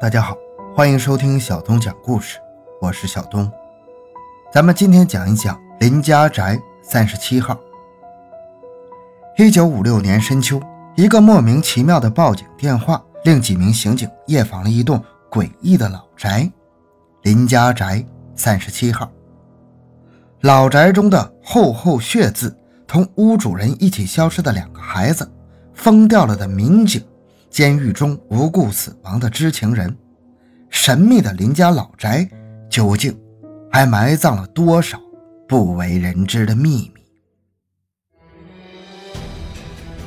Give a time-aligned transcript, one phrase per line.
[0.00, 0.34] 大家好，
[0.74, 2.38] 欢迎收听小东讲故事，
[2.80, 3.52] 我是小东。
[4.50, 7.54] 咱们今天讲一讲林家宅三十七号。
[9.36, 10.58] 一九五六年深秋，
[10.96, 16.50] 一个莫名其妙的报警电话令几名刑警夜访了一栋诡异的老宅——
[17.20, 18.02] 林家宅
[18.34, 19.06] 三十七号。
[20.40, 22.56] 老宅中的厚厚血字，
[22.86, 25.30] 同屋主人一起消失的两个孩子，
[25.74, 27.04] 疯掉了的民警。
[27.50, 29.94] 监狱中无故死亡的知情人，
[30.70, 32.26] 神秘的林家老宅，
[32.70, 33.18] 究竟
[33.72, 35.00] 还埋葬了多少
[35.48, 37.02] 不为人知的秘密？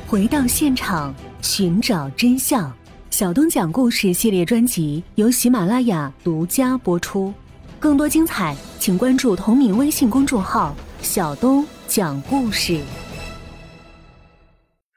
[0.06, 2.72] 回到现场，寻找真相。
[3.10, 7.32] 小东讲故事系列专辑由喜马拉雅独家播出。
[7.78, 12.80] 更多精彩，请关注同名微信公众号“小东讲故事”。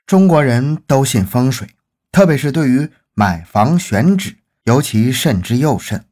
[0.08, 1.68] 中国人都信风水。
[2.17, 6.05] 特别是对于买房选址，尤其慎之又慎。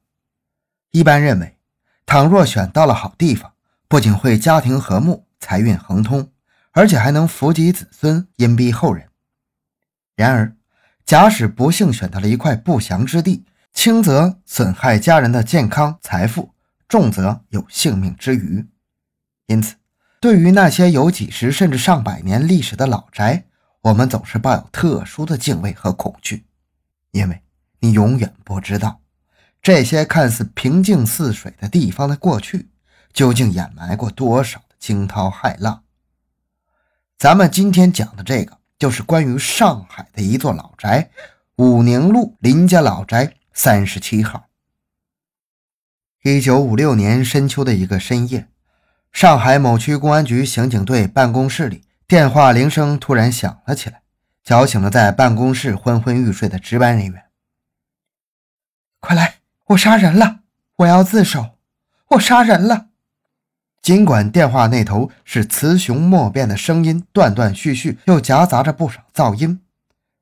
[0.91, 1.57] 一般认为，
[2.05, 3.53] 倘若选到了好地方，
[3.87, 6.29] 不仅会家庭和睦、财运亨通，
[6.73, 9.07] 而且还能福及子孙、荫庇后人。
[10.15, 10.55] 然而，
[11.03, 13.43] 假使不幸选到了一块不祥之地，
[13.73, 16.51] 轻则损害家人的健康财富，
[16.87, 18.67] 重则有性命之虞。
[19.47, 19.77] 因此，
[20.19, 23.45] 对于那些有几十甚至上百年历史的老宅，
[23.85, 26.47] 我们总是抱有特殊的敬畏和恐惧，
[27.11, 27.43] 因为
[27.81, 28.99] 你永远不知道
[29.61, 32.71] 这些看似平静似水的地方的过去，
[33.13, 35.83] 究竟掩埋过多少的惊涛骇浪。
[37.15, 41.11] 咱们今天讲的这个，就是关于上海的一座老宅——
[41.57, 44.47] 武宁路林家老宅三十七号。
[46.23, 48.47] 一九五六年深秋的一个深夜，
[49.11, 51.84] 上海某区公安局刑警队办公室里。
[52.07, 54.03] 电话铃声突然响了起来，
[54.43, 57.25] 叫醒了在办公室昏昏欲睡的值班人员。
[58.99, 59.37] 快来，
[59.69, 60.41] 我杀人了！
[60.75, 61.57] 我要自首！
[62.09, 62.89] 我杀人了！
[63.81, 69.61] 尽管电话那头是雌雄莫辨的声音，断断续续，又夹杂着不少噪音，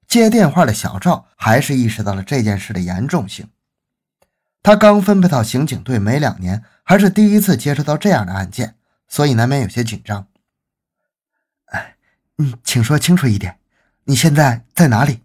[0.08, 3.50] 接电话的小赵还是意识到了这件事的严重性。
[4.62, 8.76] 他刚分配到刑警队没两年，还是第一次接触到这样的案件，
[9.10, 10.28] 所以难免有些紧张。
[12.38, 13.60] 嗯，请说清楚一点，
[14.06, 15.22] 你现在在哪里？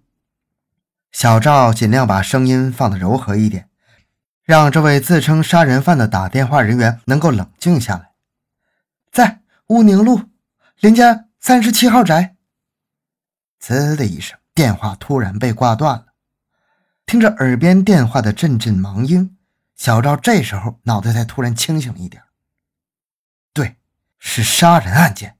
[1.11, 3.71] 小赵尽量把声音放得柔和一点，
[4.45, 8.11] 让这位自称杀人犯的打电话人员能够冷静下来。
[9.11, 10.25] 在乌宁路
[10.81, 12.37] 林家三十七号宅。
[13.61, 16.09] 呲的一声，电话突然被挂断了。
[17.07, 19.39] 听着耳边电话的阵阵忙音，
[19.75, 22.23] 小赵这时候脑袋才突然清醒一点。
[23.55, 23.77] 对，
[24.19, 25.38] 是杀人案件。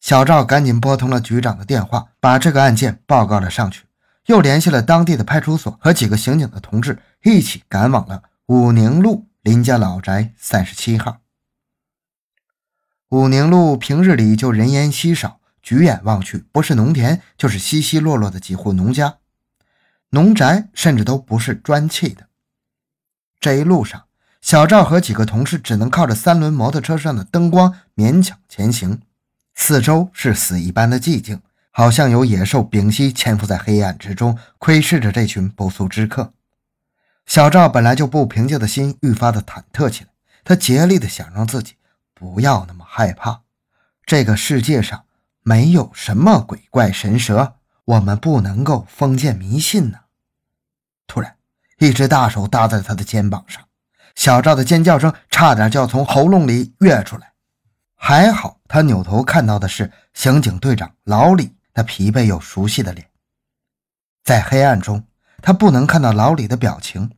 [0.00, 3.84] 小赵赶紧拨通了局长的电话，把这个案件报告了上去，
[4.26, 11.18] 又联系了当地的派出所和几个刑警的同志，一起赶往了武宁路林家老宅三十七号。
[13.10, 19.16] 武宁路平日里就人烟稀少，举眼望去，不是农田就是稀稀落落的几户农家，
[20.10, 22.28] 农宅甚至都不是砖砌的。
[23.40, 24.04] 这一路上，
[24.40, 29.00] 小赵和几个同事只能靠着三轮摩托车上的灯光勉强前行。
[29.60, 31.42] 四周是死一般的寂静，
[31.72, 36.32] 好像有野兽屏息潜伏在黑暗之中，窥视着这群不速之客。
[37.26, 40.10] 小赵本来就不平静的心愈发的忐忑起来，
[40.44, 41.74] 他竭力的想让自己
[42.14, 43.42] 不要那么害怕。
[44.06, 45.04] 这个世界上
[45.42, 49.98] 没有什么鬼怪神蛇，我们不能够封建迷信呢。
[51.08, 51.34] 突然，
[51.80, 53.64] 一只大手搭在他的肩膀上，
[54.14, 57.32] 小赵的尖叫声差点就要从喉咙里跃出来。
[58.00, 63.10] 还好，他扭头看到的是刑警队长老李那疲惫又熟悉的脸。
[64.22, 65.04] 在黑暗中，
[65.42, 67.10] 他不能看到老李的表情，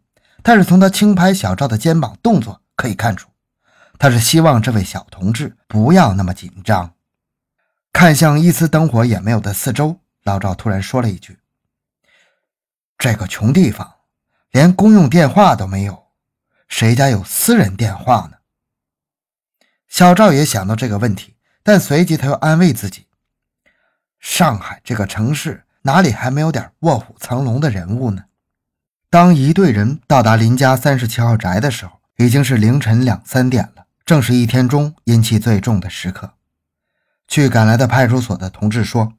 [0.43, 3.29] 但是从他轻拍小赵的肩膀动作可以看出，
[3.99, 6.95] 他是希望这位小同志不要那么紧张。
[7.93, 11.39] 看向一丝灯火也没有的四周，老赵突然说了一句
[12.97, 13.97] ：“这个穷地方，
[14.51, 16.07] 连公用电话都没有，
[16.69, 18.39] 谁家有私人电话呢？”
[19.91, 21.35] 小赵也想到这个问题，
[21.65, 23.07] 但随即他又安慰自己：
[24.21, 28.25] 上海这个城市哪里还没有点卧虎藏龙的人物呢？
[29.11, 36.35] 当一队人到达林家三十七号宅的时候，已经是凌晨两三点了，正是一天中阴气最重的时刻。
[37.27, 39.15] 去赶来的派出所的同志说，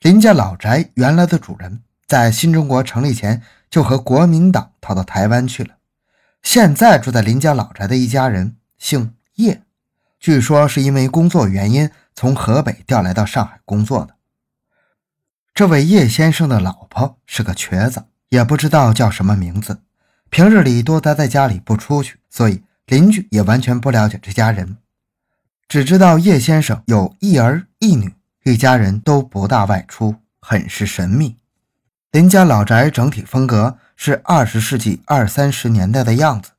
[0.00, 5.76] 林家老宅原来的主人在新中国成立前就和国民党逃到台湾去了，
[6.42, 9.62] 现在住在林家老宅的一家人姓叶。
[10.24, 14.14] 据说是因为工作原因从河北调来到上海工作的。
[15.52, 19.80] 这位叶先生的老婆是个瘸子，也不知道叫什么名字，
[20.30, 24.78] 平日里多待在家里不出去，所以邻居也完全不了解这家人，
[25.68, 31.36] 只知道叶先生有一儿一女，一家人都不大外出，很是神秘。
[32.12, 36.52] 林家老宅整体风格是二十世纪二三十年代的样子，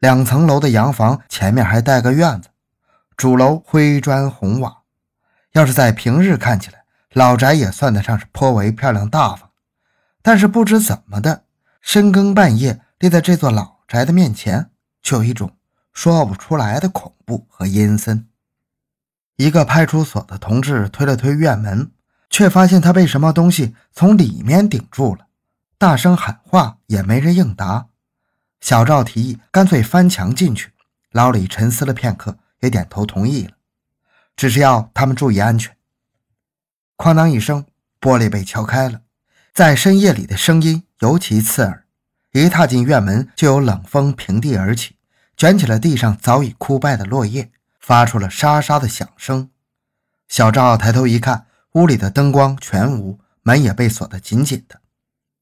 [0.00, 2.48] 两层楼的洋房，前面还带个院子，
[3.16, 4.82] 主楼灰砖红瓦。
[5.52, 9.50] 要是在平日看起来，老宅也算得上是颇为漂亮大方。
[10.22, 11.44] 但是不知怎么的，
[11.80, 14.70] 深更半夜立在这座老宅的面前，
[15.02, 15.56] 却有一种
[15.92, 18.28] 说不出来的恐怖和阴森。
[19.36, 21.90] 一个派出所的同志推了推院门。
[22.28, 25.28] 却发现他被什么东西从里面顶住了，
[25.78, 27.86] 大声喊话也没人应答。
[28.60, 30.72] 小赵提议干脆翻墙进去，
[31.12, 33.52] 老李沉思了片刻，也点头同意了，
[34.36, 35.76] 只是要他们注意安全。
[36.96, 37.66] 哐当一声，
[38.00, 39.02] 玻璃被敲开了，
[39.52, 41.86] 在深夜里的声音尤其刺耳。
[42.32, 44.96] 一踏进院门，就有冷风平地而起，
[45.36, 47.50] 卷起了地上早已枯败的落叶，
[47.80, 49.50] 发出了沙沙的响声。
[50.28, 51.46] 小赵抬头一看。
[51.72, 54.80] 屋里的灯光全无，门也被锁得紧紧的。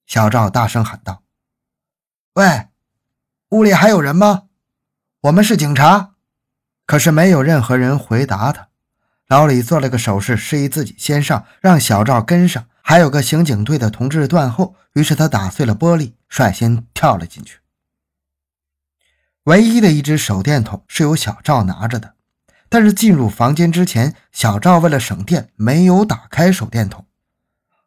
[0.04, 1.22] 小赵大声喊道
[2.34, 2.70] ：“喂，
[3.50, 4.48] 屋里还有人吗？
[5.20, 6.13] 我们是警察。”
[6.86, 8.68] 可是没有任何人回答他。
[9.28, 12.66] 老李做了个手势，示意自己先上，让小赵跟上。
[12.82, 17.60] 还有个刑警队的同志断后，于是他打碎了玻璃，率先跳了进去。
[19.44, 22.14] 唯一的一只手电筒是由小赵拿着的。
[22.68, 27.06] 但是进入房间之前，小赵为了省电，没有打开手电筒。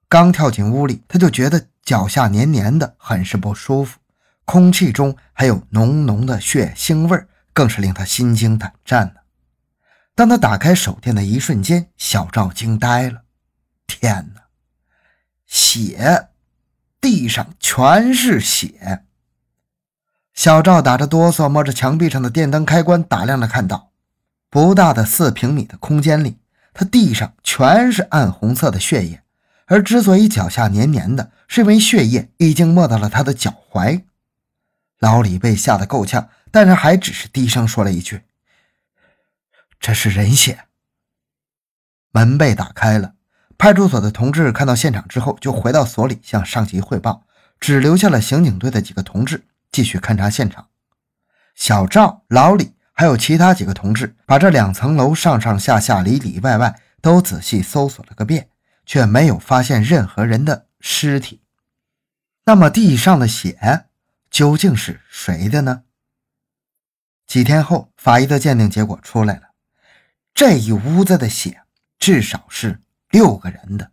[0.08, 4.00] 刚跳进屋里，他就觉得脚下黏黏的，很是不舒服。
[4.46, 7.28] 空气中还有浓浓的血腥味儿
[7.58, 9.22] 更是令他心惊胆战呢。
[10.14, 13.24] 当他打开手电的一瞬间，小赵惊呆了：
[13.88, 14.42] 天哪，
[15.48, 16.28] 血！
[17.02, 19.06] 地上全是血！
[20.36, 23.90] 小赵打着哆嗦，摸着墙壁上的电灯开关，打量着，看到。
[24.52, 26.38] 不大的四平米的空间里，
[26.76, 29.24] 他地上全是暗红色的血液，
[29.66, 34.04] 而之所以脚下黏黏的，是因为血液已经没到了他的脚踝。
[35.00, 38.24] 老李被吓得够呛，但是还只是低声说了一句
[39.80, 40.66] ：“这是人血。”
[42.12, 43.14] 门被打开了，
[43.58, 47.26] 派出所的同志看到现场之后，就回到所里向上级汇报，
[47.60, 50.68] 只留下了刑警队的几个同志继续勘察现场。
[51.56, 52.76] 小赵、老李。
[53.00, 58.50] 还有其他几个同志把这两层楼上上下下、里里外外都仔细搜索了个遍，
[58.88, 61.44] 却没有发现任何人的尸体。
[62.46, 63.86] 那么地上的血
[64.32, 65.84] 究竟是谁的呢？
[67.28, 69.50] 几天后，法医的鉴定结果出来了，
[70.34, 71.62] 这一屋子的血
[72.00, 72.80] 至少是
[73.10, 73.92] 六个人的，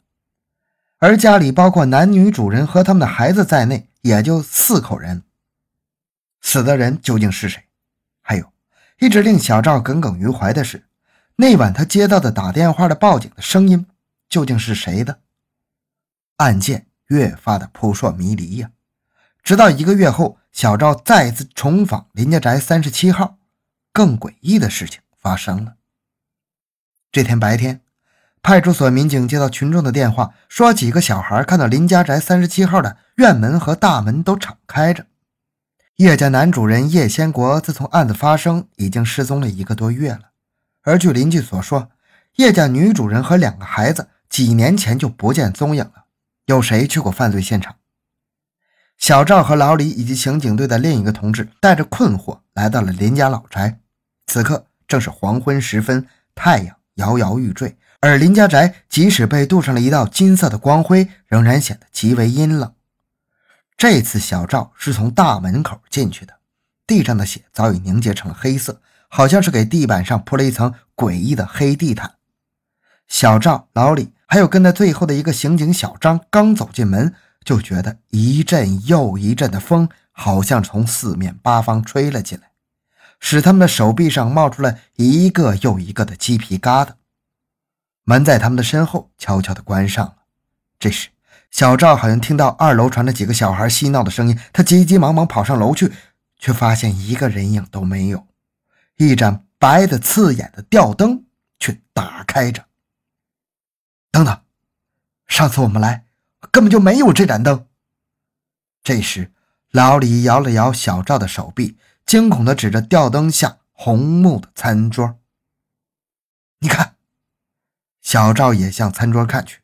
[0.98, 5.24] 而家里包括男女主人和他们的孩子在内，也就四口人。
[6.40, 7.64] 死的人究竟是谁？
[8.20, 8.52] 还有？
[9.00, 10.84] 一直令小赵耿耿于怀的是，
[11.34, 13.84] 那晚他接到的打电话的报警的声音
[14.28, 15.18] 究竟是谁的？
[16.36, 18.70] 案件越发的扑朔迷离呀！
[19.42, 23.38] 直到一个月后，小赵再次重访林家宅三十七号，
[23.92, 25.74] 更诡异的事情发生了。
[27.10, 27.80] 这天白天，
[28.40, 35.06] 派出所民警接到群众的电话，说几个小孩看到林家宅三十七号的院门和大门都敞开着。
[35.96, 40.30] 叶家男主人叶先国自从案子发生已经失踪了一个多月了，
[40.82, 41.90] 而据邻居所说，
[42.36, 46.04] 叶家女主人和两个孩子几年前就不见踪影了。
[46.46, 47.74] 有谁去过犯罪现场？
[49.04, 53.78] 小赵和老李以及刑警队的另一个同志带着困惑来到了林家老宅。
[54.26, 62.72] 此刻正是黄昏时分，太阳摇摇欲坠，而林家宅即使被镀上了一道金色的光辉，仍然显得极为阴冷。
[63.76, 66.32] 这次小赵是从大门口进去的，
[66.86, 72.14] 地上的血早已凝结成了黑色，好像是给地板上铺了一层诡异的黑地毯。
[73.06, 82.50] 小赵、老李还有跟在最后的一个刑警小张刚走进门，就觉得一阵又一阵的风，好像从四面八方吹了进来，
[83.20, 86.90] 使他们的手臂上冒出了一个又一个的鸡皮疙瘩。
[88.04, 90.16] 门在他们的身后悄悄地关上了。
[90.78, 91.10] 这时。
[91.50, 95.92] 小赵好像听到二楼传来几个小孩嬉闹的声音，他急急忙忙跑上楼去，
[96.36, 98.26] 却发现一个人影都没有。
[98.96, 101.26] 一盏白的刺眼的吊灯
[101.60, 102.64] 却打开着。
[104.10, 104.36] 等等，
[105.28, 106.06] 上次我们来
[106.50, 107.66] 根本就没有这盏灯。
[108.82, 109.32] 这时，
[109.70, 115.18] 老李摇了摇小赵的手臂，惊恐地指着吊灯下红木的餐桌
[116.60, 116.96] ：“你看。”
[118.02, 119.60] 小赵也向餐桌看去。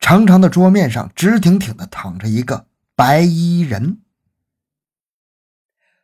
[0.00, 4.00] 长长的桌面上直挺挺地躺着一个白衣人。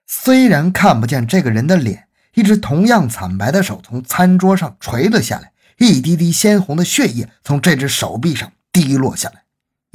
[0.07, 9.44] 虽然看不见这个人的脸，一只同样惨白的手从餐桌上垂了下来，一滴滴鲜红的血液从这只手臂上滴落下来，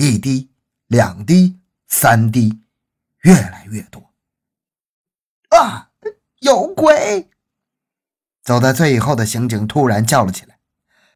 [0.01, 0.50] 一滴、
[0.88, 2.62] 两滴、三滴，
[3.24, 4.13] 越来越多。
[5.50, 5.89] 啊！
[6.39, 7.29] 有鬼！
[8.41, 10.58] 走在最后的刑警突然叫了起来。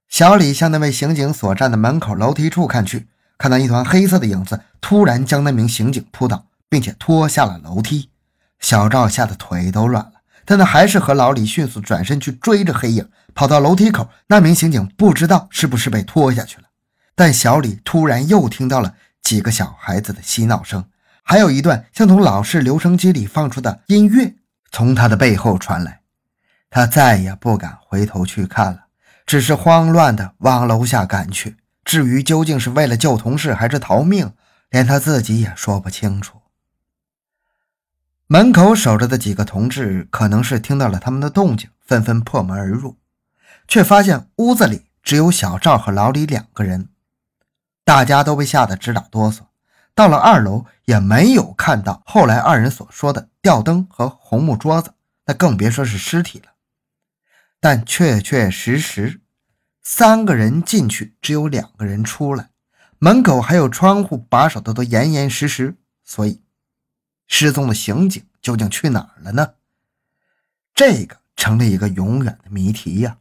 [0.10, 8.10] 小李向那位刑警所站的门口楼梯处看去，看到一团黑色的影子突然将那名刑警扑倒，并且拖下了楼梯。
[8.60, 14.10] 小赵吓得腿都软了，但他还是和老李迅速转身去追着黑影，跑到楼梯口。
[14.28, 16.63] 那名刑警不知道是不是被拖下去了，
[17.16, 20.86] 但小李突然又听到了几个小孩子的嬉闹声，
[21.22, 24.36] 还有一段像从老式留声机里放出的音乐
[24.72, 26.02] 从他的背后传来。
[26.70, 28.86] 他再也不敢回头去看了，
[29.26, 31.58] 只是慌乱地往楼下赶去。
[31.86, 34.34] 至于究竟是为了救同事还是逃命，
[34.72, 36.42] 连他自己也说不清楚。
[38.26, 42.98] 门口守着的几个同志可能是听到了他们的动静，纷纷破门而入，
[43.68, 46.90] 却发现屋子里只有小赵和老李两个人。
[47.84, 49.42] 大家都被吓得直打哆嗦。
[49.96, 54.94] 到了二楼，也没有看到后来二人所说的吊灯和红木桌子，
[55.26, 56.54] 那更别说是尸体了。
[57.60, 59.22] 但确确实实，
[59.84, 62.50] 三个人进去，只有两个人出来，
[62.98, 66.42] 门口还有窗户把守的都严严实实，所以。
[67.28, 69.54] 失踪的刑警究竟去哪儿了呢？
[70.74, 73.18] 这个成了一个永远的谜题呀。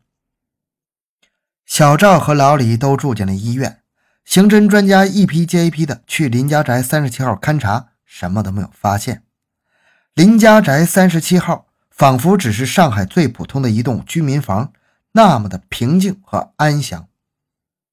[1.66, 3.81] 小赵和老李都住进了医院，
[4.24, 9.22] 刑侦专家一批接一批的去林家宅三十七号勘察，什么都没有发现。
[10.14, 14.72] 林家宅三十七号仿佛只是上海最普通的一栋居民房，
[15.12, 17.08] 那么的平静和安详。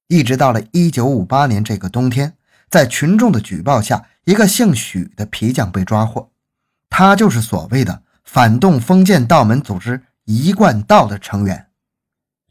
[0.07, 2.35] 一直到了一九五八年这个冬天，
[2.69, 4.05] 在群众的举报下。
[4.25, 6.29] 一个姓许的皮匠被抓获，
[6.87, 11.69] 他就是所谓的反动封建道门组织一贯道的成员。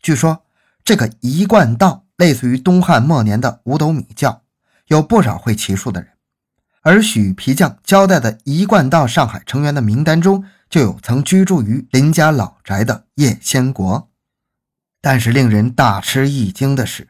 [0.03, 0.43] 据说
[0.83, 4.43] 这个一贯道类似于东汉末年的五斗米教，
[4.89, 6.11] 有不少会骑术的人。
[6.83, 14.11] 而许皮匠交代的一贯道上海成员的名单中，就有曾居住于林家老宅的叶先国。
[15.01, 17.09] 但是令人大吃一惊的是，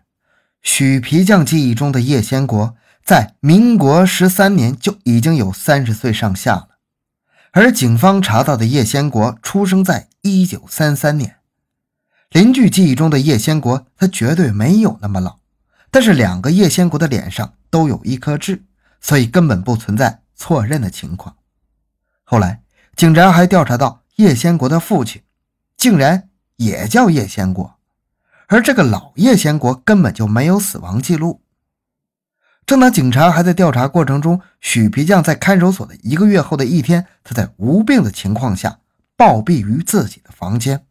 [0.62, 2.76] 许皮匠记忆中的叶先国。
[3.02, 6.68] 在民国十三年就已经有三十岁上下了，
[7.52, 11.37] 而警方查到的叶先国出生在一九三三年。
[12.30, 15.38] 邻居记忆中的叶先国，他绝对没有那么老，
[15.90, 18.64] 但是两个叶先国的脸上都有一颗痣，
[19.00, 21.36] 所以根本不存在错认的情况。
[22.24, 22.62] 后来，
[22.94, 25.22] 警察还调查到叶先国的父亲
[25.76, 27.78] 竟然也叫叶先国，
[28.48, 31.40] 而这个老叶先国根本就没有死亡记录。
[32.66, 38.80] 正当警察还在调查过程中，许皮匠在看守所的一个月后的一天，他在无病的情况下
[39.16, 40.84] 暴毙于自己的房间。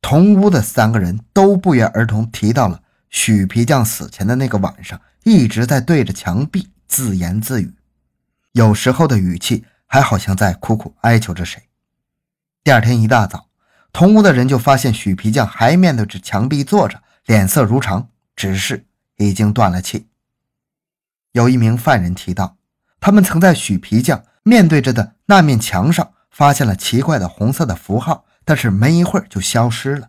[0.00, 7.74] 同屋的三个人都不约而同提到了许皮匠死前的那个晚上，一直在对着墙壁自言自语，
[8.52, 11.62] 有时候的语气还好像在苦苦哀求着谁。
[12.62, 13.48] 第二天一大早，
[13.92, 18.86] 同屋的人就发现许皮匠还面对着墙壁坐着，脸色如常，只是
[19.16, 20.06] 已经断了气。
[21.32, 22.56] 有一名犯人提到，
[23.00, 30.08] 他们曾在许皮匠面对着的那面墙上发现了奇怪的红色的符号，但是没一会儿就消失了。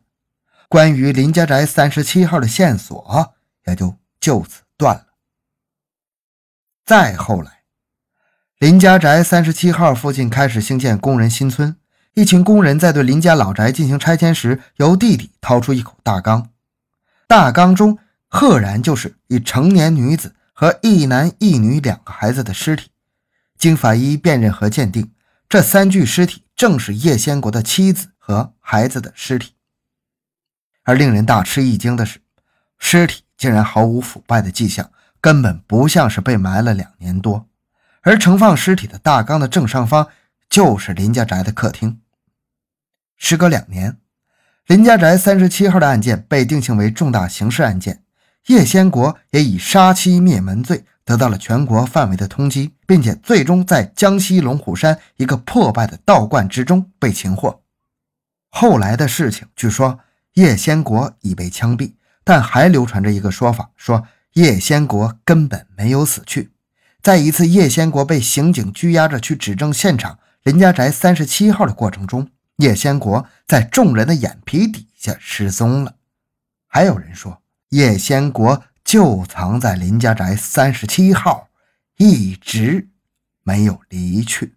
[0.69, 3.36] 关于林家宅三十七号的线索
[3.67, 5.08] 也就就此断了。
[6.86, 7.63] 再后来，
[8.58, 11.75] 林家宅三十七号附近开始兴建工人新村，
[12.13, 16.50] 一群工人在对林家老宅进行拆迁时，由弟弟掏出一口大缸，
[17.27, 20.34] 大缸中赫然就是一成年女子。
[20.53, 22.89] 和一男一女两个孩子的尸体，
[23.58, 25.13] 经法医辨认和鉴定，
[25.48, 29.55] 这三具尸体正是叶先国的妻子和孩子的尸体。
[30.83, 32.19] 而令人大吃一惊的是，
[32.77, 37.48] 尸体竟然毫无腐败的迹象，根本不像是被埋了两年多。
[38.01, 40.09] 而盛放尸体的大缸的正上方，
[40.48, 42.01] 就是林家宅的客厅。
[43.17, 43.98] 时隔两年，
[44.67, 48.03] 林家宅三十七号的案件被定性为重大刑事案件。
[48.45, 57.63] 叶先国也以杀妻灭门罪得到了全国范围的通缉，并且最终在江西龙虎山一个破败的道观之中被擒获。
[58.49, 59.99] 后来的事情，据说
[60.33, 66.51] 叶先国已被枪毙，但还流传着一个说法，说叶先国根本没有死去。
[67.01, 75.95] 在一次叶先国被刑警拘押着去指证现场林家宅三十七号的过程中，叶先国在众人的眼皮底下失踪了。
[76.67, 77.41] 还有人说。
[77.69, 81.49] 叶先国就藏在林家宅三十七号，
[81.97, 82.89] 一直
[83.43, 84.55] 没有离去。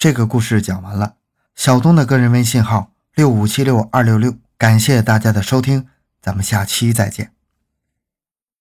[0.00, 1.16] 这个故事讲完了。
[1.54, 5.86] 小东的个人微信号六五七六二六六，感谢大家的收听，
[6.22, 7.32] 咱们下期再见。